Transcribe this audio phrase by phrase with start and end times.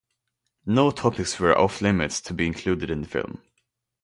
[0.65, 3.43] No topics were off limits to be included in the film.